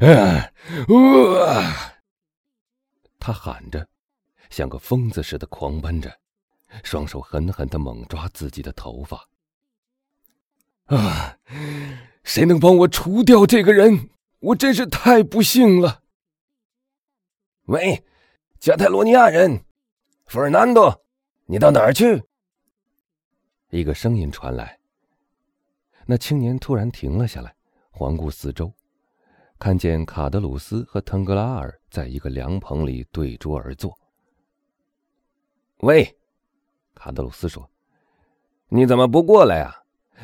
[0.00, 0.50] 啊！
[1.46, 1.94] 啊！
[3.18, 3.88] 他喊着，
[4.50, 6.18] 像个疯子似的狂奔着，
[6.82, 9.28] 双手狠狠的猛抓自己的头发。
[10.86, 11.38] 啊！
[12.24, 14.10] 谁能帮我除掉这个人？
[14.40, 16.02] 我真是太不幸了。
[17.66, 18.04] 喂，
[18.58, 19.64] 加泰罗尼亚人，
[20.26, 21.02] 弗尔南多，
[21.46, 22.22] 你到哪儿去？
[23.70, 24.78] 一个声音传来。
[26.04, 27.54] 那青年突然停了下来，
[27.90, 28.70] 环顾四周，
[29.58, 33.96] 看见卡德鲁斯和腾格拉尔在一个凉棚里对桌而坐。
[35.78, 36.16] 喂，
[36.94, 37.70] 卡德鲁斯说
[38.68, 39.74] ：“你怎么不过来啊？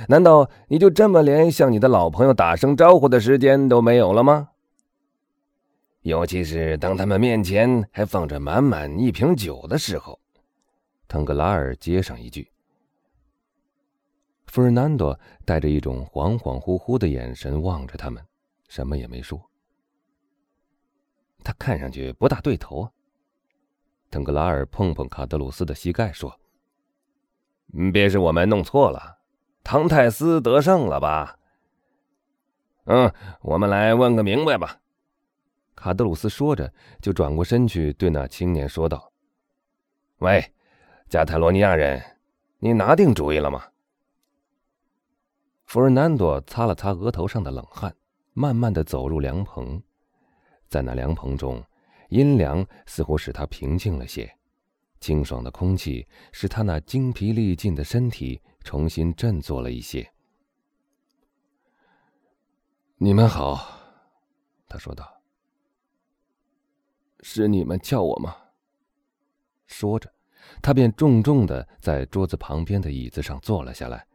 [0.08, 4.50] 难道你就这么连向你的老朋友打声招呼的时间都没有了吗？
[6.02, 10.18] 尤其是当他们面前还放着满满一瓶酒的时候。”
[11.08, 12.50] 腾格拉尔接上一句。
[14.46, 18.24] 弗尔南多带着一种恍恍惚惚的眼神望着他们，
[18.70, 19.50] 什么也没说。
[21.42, 22.92] 他看上去不大对头啊。
[24.10, 26.40] 腾格拉尔碰碰卡德鲁斯的膝盖，说
[27.92, 29.18] ：“别是我们弄错了，
[29.64, 31.36] 唐泰斯得胜了吧
[32.86, 34.80] ？”“嗯，我们来问个明白吧。”
[35.74, 39.12] 卡德鲁斯说着，就转过身去对那青年说道
[40.18, 40.52] ：“喂，
[41.08, 42.00] 加泰罗尼亚人，
[42.58, 43.64] 你拿定主意了吗？”
[45.66, 47.94] 弗尔南多擦了擦额头上的冷汗，
[48.32, 49.82] 慢慢的走入凉棚，
[50.68, 51.62] 在那凉棚中，
[52.08, 54.32] 阴凉似乎使他平静了些，
[55.00, 60.10] 清爽的空气使他那精疲力尽的身体重新振作了一些。
[62.96, 63.80] 你们好，
[64.68, 65.20] 他说道。
[67.22, 68.36] 是你们叫我吗？
[69.66, 70.10] 说着，
[70.62, 74.06] 他便重重的在桌子旁边的椅子上坐了下来。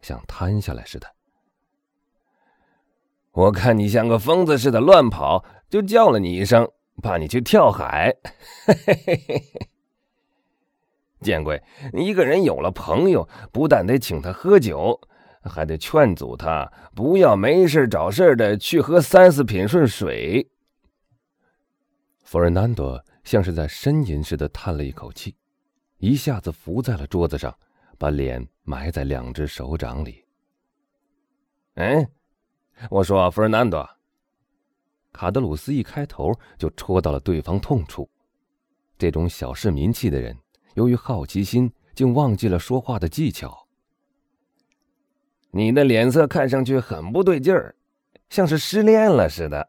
[0.00, 1.17] 像瘫下来似的。
[3.38, 6.68] 我看你像个疯子似的乱跑，就叫了你一声，
[7.00, 8.12] 怕你去跳海。
[11.22, 11.62] 见鬼！
[11.92, 15.00] 一个人有了朋友，不但得请他喝酒，
[15.42, 20.50] 还得劝阻他不要没事找事的去喝三四品顺水。
[22.24, 25.36] 弗尔南多像是在呻吟似的叹了一口气，
[25.98, 27.56] 一下子伏在了桌子上。
[27.96, 30.24] 把脸埋在两只手掌里。
[31.74, 32.08] 哎，
[32.90, 33.88] 我说，弗尔南多。
[35.12, 38.08] 卡德鲁斯一开头就戳到了对方痛处。
[38.96, 40.36] 这种小市民气的人，
[40.74, 43.66] 由于好奇心，竟忘记了说话的技巧。
[45.50, 47.74] 你的脸色看上去很不对劲儿，
[48.28, 49.68] 像是失恋了似的。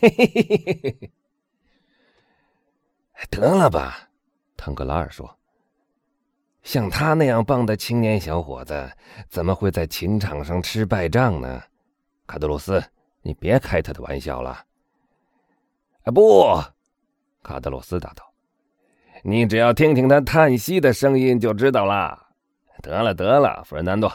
[0.00, 1.12] 嘿嘿嘿嘿。
[3.30, 4.08] 得了吧，
[4.56, 5.36] 腾格拉尔说。
[6.62, 8.90] 像他那样棒的青年小伙子，
[9.28, 11.62] 怎么会在情场上吃败仗呢？
[12.30, 12.80] 卡德鲁斯，
[13.22, 14.64] 你别开他的玩笑了。
[16.04, 16.44] 啊，不，
[17.42, 18.32] 卡德鲁斯答道
[19.24, 22.28] ：“你只要听听他叹息的声音就知道了。”
[22.82, 24.08] 得了，得了，弗尔南多，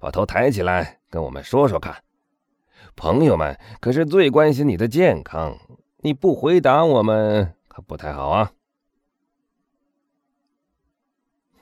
[0.00, 2.02] 把头抬起来，跟我们说说看。
[2.96, 5.56] 朋友们可是最关心你的健康，
[5.98, 8.50] 你不回答我们可不太好啊。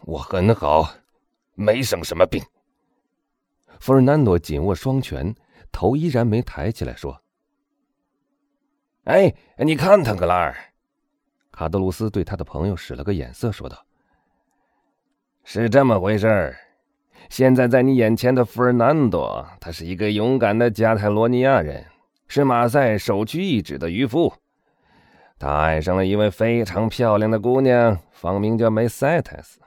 [0.07, 0.89] 我很好，
[1.53, 2.43] 没生什么病。
[3.81, 5.35] 弗尔南多紧握双拳，
[5.71, 7.23] 头依然没抬起来，说
[9.05, 10.55] ：“哎，你看，他格拉尔。”
[11.51, 13.85] 卡德鲁斯对他的朋友使了个眼色，说道
[15.45, 16.57] ：“是这么回事儿。
[17.29, 21.85] 现在在你眼前的弗尔南多，他是一个勇敢的加泰罗尼亚人，
[22.29, 24.33] 是马赛首屈一指的渔夫。
[25.39, 29.61] 他爱上了一位非常漂亮的姑娘，芳名叫梅赛特斯。”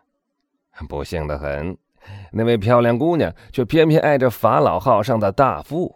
[0.88, 1.78] 不幸的很，
[2.34, 5.96] 那位漂亮姑娘却偏偏爱着法老号上的大副。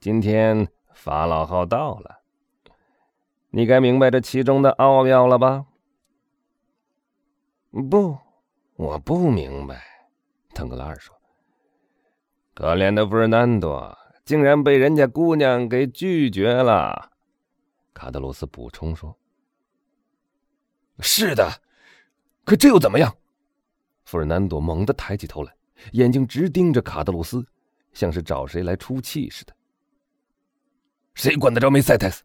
[0.00, 2.20] 今天法老号到了，
[3.50, 5.66] 你该明白这其中的奥妙了吧？
[7.90, 8.16] 不，
[8.76, 9.82] 我不明白。
[10.54, 11.14] 腾格拉尔说
[12.54, 17.10] ：“可怜的弗尔南多，竟然被人家姑娘给拒绝了。”
[17.92, 19.16] 卡德罗斯补充说
[21.00, 21.60] ：“是的，
[22.44, 23.16] 可这又怎么样？”
[24.08, 25.54] 弗尔南多猛地抬起头来，
[25.92, 27.46] 眼睛直盯着卡德鲁斯，
[27.92, 29.52] 像是找谁来出气似的。
[31.12, 32.22] 谁管得着梅赛特斯？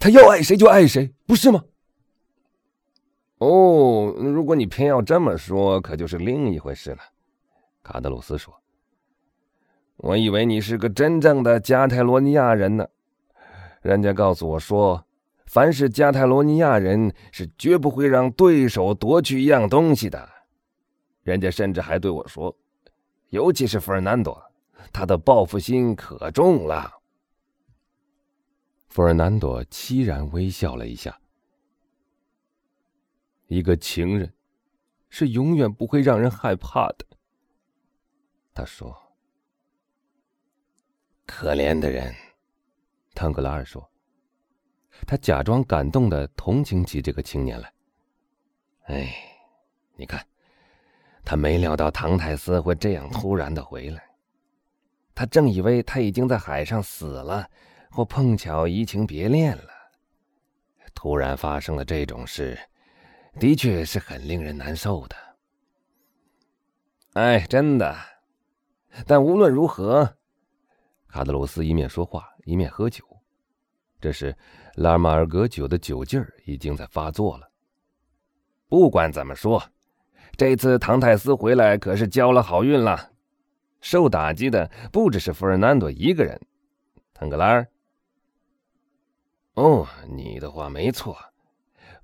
[0.00, 1.62] 他要爱谁就爱谁，不是吗？
[3.38, 6.98] 哦，如果你偏要这么说，可就是另一回事了。
[7.84, 8.52] 卡德鲁斯说
[9.98, 12.84] ：“我以为你是个真正的加泰罗尼亚人呢。
[13.80, 15.06] 人家告诉我说，
[15.46, 20.28] 凡是加泰罗尼亚人是绝不会让对手夺去一样东西的。”
[21.22, 22.56] 人家甚至还对我说
[23.30, 24.52] ：“尤其是弗尔南多，
[24.92, 26.92] 他的报复心可重了。”
[28.88, 31.18] 弗尔南多凄然微笑了一下。
[33.46, 34.32] 一个情人，
[35.08, 37.06] 是永远不会让人害怕的。
[38.54, 38.96] 他说
[41.26, 42.14] ：“可怜的人。”
[43.14, 43.88] 腾格拉尔说。
[45.06, 47.72] 他假装感动的同情起这个青年来。
[48.84, 49.12] 哎，
[49.96, 50.24] 你看，
[51.24, 54.02] 他没料到唐泰斯会这样突然的回来。
[55.14, 57.48] 他正以为他已经在海上死了，
[57.90, 59.70] 或碰巧移情别恋了。
[60.94, 62.58] 突然发生了这种事。
[63.40, 65.16] 的确是很令人难受的，
[67.14, 67.96] 哎，真的。
[69.06, 70.18] 但无论如何，
[71.08, 73.02] 卡德鲁斯一面说话一面喝酒。
[74.02, 74.36] 这时，
[74.74, 77.50] 拉马尔格酒的酒劲儿已经在发作了。
[78.68, 79.62] 不管怎么说，
[80.36, 83.10] 这次唐泰斯回来可是交了好运了。
[83.80, 86.40] 受打击的不只是弗尔南多一个人，
[87.14, 87.66] 腾格拉尔。
[89.54, 91.16] 哦，你的话没错。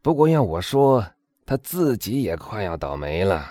[0.03, 1.05] 不过要我说。
[1.49, 3.49] 他自己也快要倒霉了。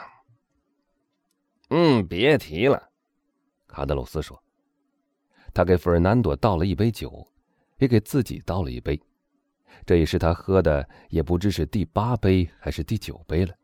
[1.72, 2.90] 嗯，别提了，
[3.66, 4.40] 卡德鲁斯说。
[5.52, 7.28] 他给弗尔南多倒了一杯酒，
[7.80, 9.02] 也给自己倒了一杯。
[9.84, 13.56] 这也是他喝的，也不知是第八杯还是第九杯了。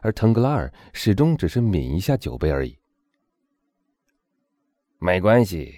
[0.00, 2.78] 而腾格拉尔始终只是抿一下酒杯而已。
[4.98, 5.74] 没关系，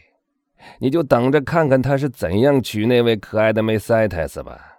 [0.78, 4.78] 你就等着看看他是怎样娶那位可爱的梅塞泰斯吧。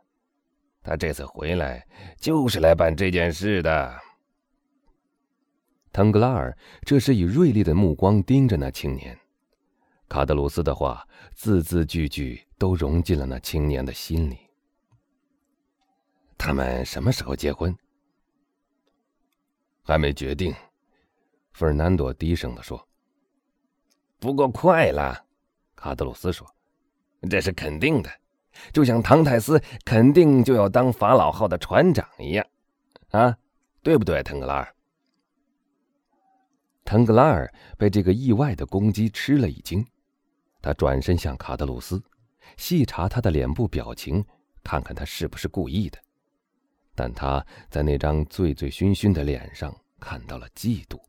[0.84, 1.86] 他这次回来
[2.18, 4.00] 就是来办这件事的。
[5.94, 9.16] 腾格拉尔这时以锐利的目光盯着那青年，
[10.08, 14.38] 卡德鲁斯的话字字句句都融进了那青年的心里。
[16.38, 17.76] 他们什么时候结婚？
[19.83, 20.54] 还没决定，
[21.54, 22.88] 费尔南多低声的说。
[24.19, 25.25] 不过快了，
[25.75, 26.48] 卡德鲁斯说，
[27.30, 28.10] 这是肯定的。
[28.74, 32.45] 就像唐泰斯肯定就要当法老号的船长一样，
[33.12, 33.36] 啊，
[33.81, 34.75] 对不对，腾格拉尔？
[36.83, 39.86] 腾格拉尔被这个意外的攻击吃了一惊，
[40.62, 42.04] 他转身向卡德鲁斯，
[42.57, 44.24] 细查他的脸部表情，
[44.63, 45.98] 看看他是不是故意的。
[46.96, 51.00] 但他在那张醉醉醺醺的脸上看到了嫉妒。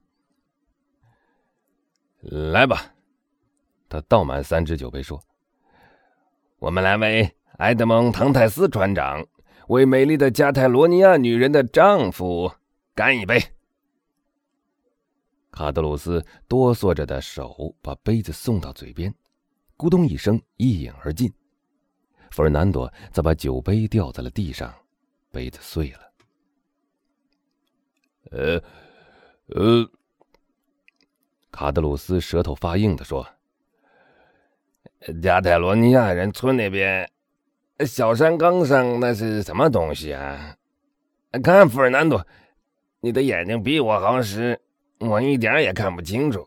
[2.21, 2.95] 来吧，
[3.89, 5.23] 他倒满三只酒杯说。
[6.59, 9.27] 我们来为埃德蒙·唐泰斯船长，
[9.67, 12.53] 为美丽的加泰罗尼亚女人的丈夫
[12.95, 13.43] 干一杯。
[15.51, 19.13] 卡德鲁斯哆嗦着的手把杯子送到嘴边，
[19.77, 21.31] 咕咚一声，一饮而尽。
[22.31, 24.73] 弗尔南多则把酒杯掉在了地上，
[25.33, 25.99] 杯子碎了。
[28.31, 28.63] 呃，
[29.47, 29.91] 呃，
[31.51, 33.27] 卡德鲁斯舌头发硬的说。
[35.21, 37.11] 加泰罗尼亚人村那边，
[37.85, 40.57] 小山岗上那是什么东西啊？
[41.43, 42.25] 看，弗尔南多，
[43.01, 44.61] 你的眼睛比我好使，
[45.01, 46.47] 我一点也看不清楚。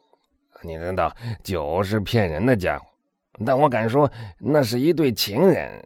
[0.62, 2.88] 你知道酒是骗人的家伙，
[3.46, 4.10] 但我敢说，
[4.40, 5.86] 那是一对情人，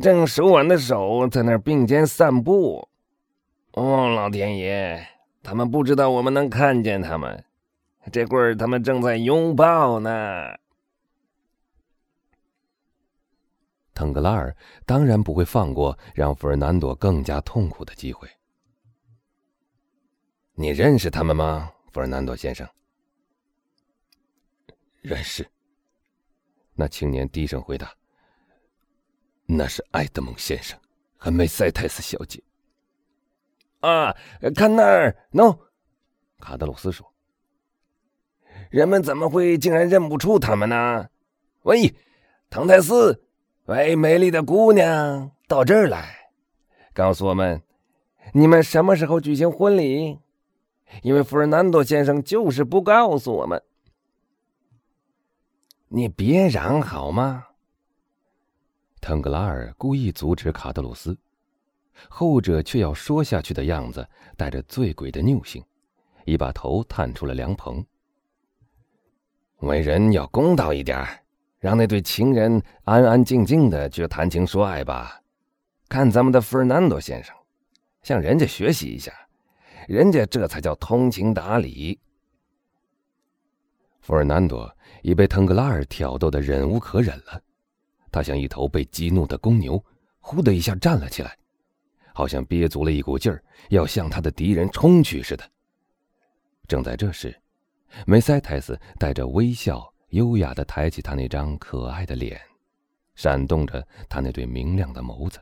[0.00, 2.88] 正手挽着手在那儿并肩散步。
[3.72, 5.06] 哦，老天爷，
[5.42, 7.44] 他们不知道我们能看见他们，
[8.10, 10.10] 这会儿他们正在拥抱呢。
[13.92, 14.54] 腾格拉尔
[14.84, 18.28] 当然不会放过让弗尔南多更加痛苦的机会。
[20.54, 22.68] 你认识他们吗，弗尔南多先生？
[25.00, 25.46] 认识。
[26.74, 27.90] 那青年低声回答
[29.46, 30.78] ：“那是埃德蒙先生
[31.16, 32.42] 和梅塞泰斯小姐。”
[33.80, 34.16] 啊，
[34.54, 35.56] 看那儿，no，
[36.38, 37.06] 卡德鲁斯说
[38.70, 41.08] ：“人们怎么会竟然认不出他们呢？”
[41.62, 41.94] 喂，
[42.50, 43.22] 唐泰斯。
[43.66, 46.30] 喂，美丽的姑娘，到这儿来，
[46.94, 47.60] 告诉我们，
[48.32, 50.20] 你们什么时候举行婚礼？
[51.02, 53.60] 因为弗尔南多先生就是不告诉我们。
[55.88, 57.46] 你别嚷好吗？
[59.06, 61.16] 腾格拉尔故意阻止卡德鲁斯，
[62.08, 64.04] 后者却要说下去的样子，
[64.36, 65.64] 带着醉鬼的拗性，
[66.24, 67.86] 一把头探出了凉棚。
[69.58, 71.06] 为人要公道一点。
[71.60, 75.20] 让那对情人安安静静的去谈情说爱吧，
[75.88, 77.34] 看咱们的费尔南多先生，
[78.02, 79.12] 向人家学习一下，
[79.88, 81.98] 人家这才叫通情达理。
[84.00, 84.70] 费尔南多
[85.02, 87.40] 已被腾格拉尔挑逗的忍无可忍了，
[88.16, 89.84] 他像一头被激怒的公牛，
[90.20, 91.36] 呼的一下站了起来，
[92.14, 95.44] 好像憋足了一股劲儿要向他的敌人冲去似的。
[96.66, 97.38] 正在这时，
[98.06, 99.92] 梅塞泰斯带着微笑。
[100.10, 102.40] 优雅的抬起他那张可爱的脸，
[103.16, 105.38] 闪动着他那对明亮的眸子。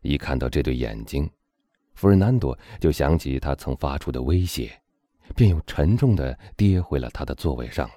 [0.00, 1.30] 一看到这对眼睛，
[1.92, 4.80] 弗尔南多就想起他曾发出的威胁，
[5.36, 7.94] 便又沉重的跌回了他的座位上了。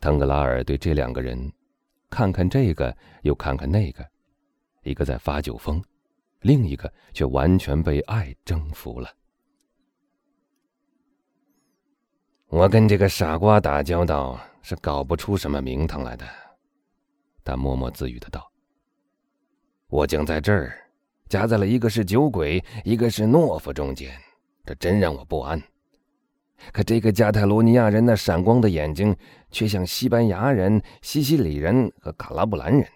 [0.00, 1.52] 腾格拉尔对这两个人，
[2.10, 4.04] 看看这个又看看那个，
[4.82, 5.82] 一个在发酒疯，
[6.40, 9.08] 另一个却完全被爱征服了。
[12.48, 16.26] 我跟这个傻瓜打交道是搞不出什么名堂来的，
[17.44, 18.50] 他默默自语的道。
[19.86, 20.76] 我竟在这儿，
[21.28, 24.12] 夹在了一个是酒鬼，一个是懦夫中间，
[24.64, 25.62] 这真让我不安。
[26.72, 29.16] 可这个加泰罗尼亚人那闪光的眼睛，
[29.50, 32.86] 却像西班牙人、西西里人和卡拉布兰人。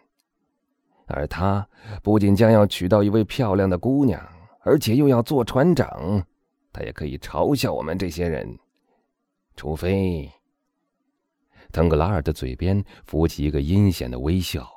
[1.06, 1.66] 而他
[2.02, 4.20] 不仅将要娶到一位漂亮的姑娘，
[4.60, 6.24] 而且又要做船长，
[6.72, 8.58] 他也可以嘲笑我们这些人。
[9.56, 10.30] 除非，
[11.72, 14.68] 腾格拉尔的嘴边浮起一个阴险的微笑。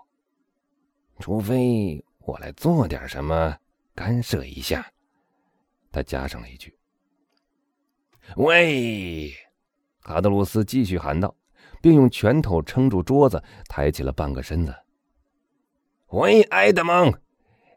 [1.20, 2.03] 除非。
[2.27, 3.58] 我来做点什么，
[3.96, 4.86] 干涉一下。
[5.94, 6.76] 他加上了一句
[8.36, 9.34] ：“喂！”
[10.03, 11.36] 卡德鲁斯继续喊道，
[11.81, 14.75] 并用拳头撑住桌子，抬起了半个身子。
[16.12, 17.13] “喂，埃德蒙，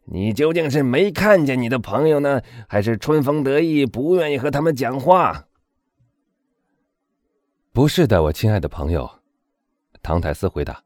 [0.04, 5.46] 你究竟是没看见你的朋友呢，还是春风得意，不愿意和他们讲话
[7.72, 9.10] ？”“不是的，我亲爱的朋友。”
[10.02, 10.82] 唐泰斯回答，“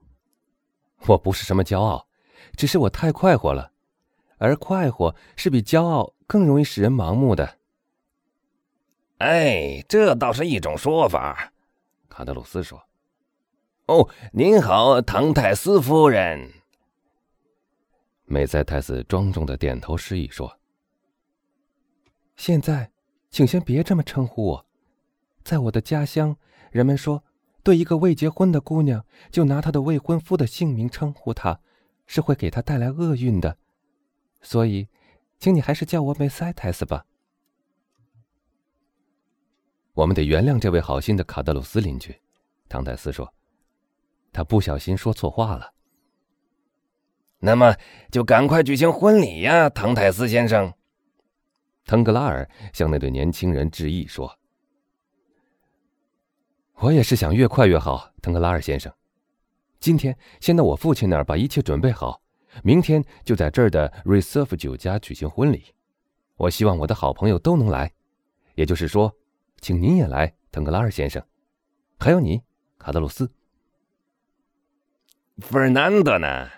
[1.09, 2.07] 我不是什么骄傲。”
[2.57, 3.73] 只是我太快活了，
[4.39, 7.59] 而快活是比骄傲更容易使人盲目的。
[9.25, 11.51] 哎，这倒是一种说法，
[12.11, 12.87] 卡德鲁斯说。
[13.87, 16.53] 哦，您好，唐泰斯夫人。
[18.27, 20.59] 美塞泰斯庄重的点头示意说
[22.37, 22.91] ：“现在，
[23.31, 24.67] 请先别这么称呼我。
[25.43, 26.37] 在我的家乡，
[26.71, 27.25] 人们说，
[27.63, 31.61] 对一个未结婚的姑娘，就拿她的未婚夫的姓名称呼她。”
[32.07, 33.57] 是会给她带来厄运的，
[34.43, 34.89] 所以，
[35.39, 37.07] 请你还是叫我梅塞泰斯吧。
[39.95, 42.21] 我们得原谅这位好心的卡德鲁斯邻居，
[42.69, 43.33] 唐泰斯说，
[44.33, 45.73] 他不小心说错话了。
[47.39, 47.77] 那么
[48.11, 50.73] 就赶快举行婚礼呀，唐泰斯先生。
[51.85, 54.37] 腾格拉尔向那对年轻人致意说
[56.81, 58.93] ：“我也是想越快越好，腾格拉尔先生。”
[59.79, 62.21] 今天先到我父亲那儿把一切准备好，
[62.65, 65.67] 明天就在这儿的 Reserve 酒家举行婚礼。
[66.37, 67.93] 我希望我的好朋友都能来，
[68.55, 69.15] 也就是说，
[69.65, 71.27] 请您也来，腾格拉尔先生，
[71.99, 72.43] 还有你，
[72.77, 73.33] 卡德鲁斯。
[75.39, 76.51] 弗尔南德呢？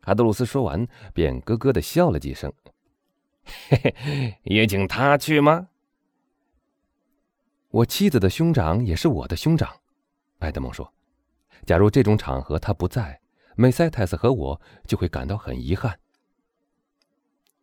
[0.00, 2.50] 卡德鲁斯说完，便咯咯的笑了几声。
[3.44, 5.68] 嘿嘿，也请他去吗？
[7.68, 9.82] 我妻子的兄长也是我的兄长，
[10.38, 10.90] 埃德蒙说。
[11.66, 13.20] 假如这种场合他不在，
[13.54, 16.00] 梅塞泰斯和我就会感到很遗憾。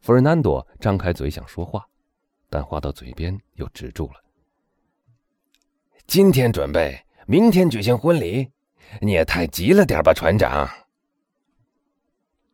[0.02, 1.84] 弗尔南多张开嘴想说话，
[2.48, 4.24] 但话到嘴边又止住了。
[6.12, 8.52] 今天准备，明天举行婚礼，
[9.00, 10.70] 你也太急了点吧，船长。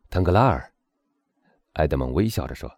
[0.08, 0.72] 腾格拉尔，
[1.72, 2.72] 埃德蒙微笑着说：“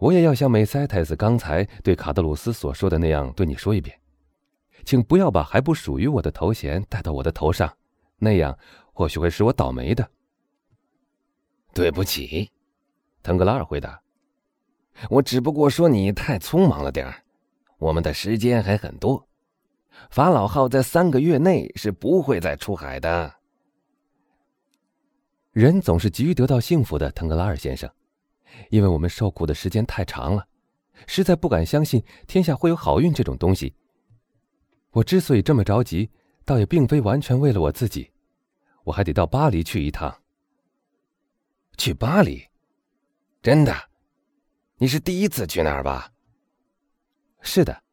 [0.00, 3.94] 我也要像梅塞泰斯刚才对卡德鲁斯所说的那样对你说一遍。”
[4.82, 7.70] 请不要把还不属于我的头衔戴到我的头上，
[8.16, 8.58] 那样
[8.94, 10.10] 或许会使我倒霉的。
[11.74, 12.50] 对不起，
[13.22, 14.00] 腾格拉尔回答
[15.10, 17.22] ：“我只不过说你太匆忙了点儿，
[17.76, 19.28] 我们的时间还很多。
[20.10, 23.34] 法老号在三个月内是不会再出海的。
[25.52, 27.88] 人总是急于得到幸福的，腾格拉尔先生，
[28.70, 30.46] 因为我们受苦的时间太长了，
[31.06, 33.74] 实在不敢相信天下会有好运这种东西。”
[34.90, 36.10] 我之所以这么着急，
[36.44, 38.10] 倒也并非完全为了我自己，
[38.84, 40.22] 我还得到巴黎去一趟。
[41.76, 42.44] 去巴黎？
[43.42, 43.74] 真的？
[44.78, 46.12] 你是第一次去那儿吧？
[47.40, 47.83] 是的。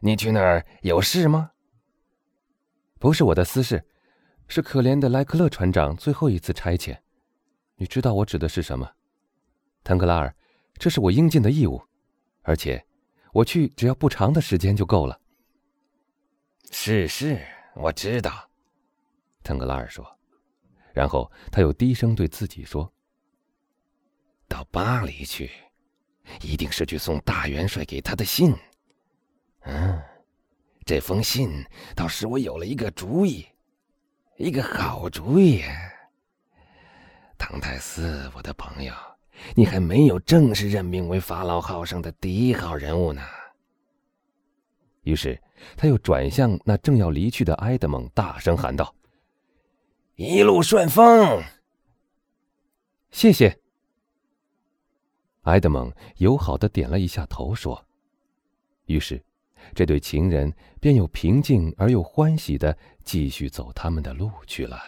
[0.00, 1.52] 你去那儿有事吗？
[2.98, 3.84] 不是我的私事，
[4.46, 6.98] 是可怜的莱克勒船长最后一次差遣。
[7.76, 8.90] 你知道我指的是什么，
[9.84, 10.34] 腾格拉尔？
[10.74, 11.82] 这是我应尽的义务，
[12.42, 12.84] 而且
[13.32, 15.20] 我去只要不长的时间就够了。
[16.70, 17.40] 是是，
[17.74, 18.48] 我知道，
[19.42, 20.06] 腾格拉尔说，
[20.92, 22.92] 然后他又低声对自己说
[24.48, 25.50] ：“到巴黎去，
[26.42, 28.54] 一定是去送大元帅给他的信。
[29.60, 30.02] 嗯，
[30.84, 33.46] 这封信倒使我有了一个主意，
[34.36, 35.62] 一个好主意。
[37.36, 38.92] 唐泰斯，我的朋友，
[39.54, 43.22] 你还没有正式任命为法老号上的第一号人物呢。”
[45.02, 45.40] 于是，
[45.76, 48.94] 他又转向那正要离去的埃德蒙，大声喊道
[50.16, 51.42] ：“一路顺风。
[53.10, 53.58] 谢谢。
[55.42, 57.86] 埃德蒙友好的点了一下头，说
[58.84, 59.24] ：“于是，
[59.74, 64.78] 这对情人便又平静而又欢喜的继续走他们的路去了。”